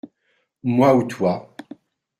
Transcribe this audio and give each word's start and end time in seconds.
Moi 0.75 0.89
ou 0.95 1.03
toi. 1.07 1.35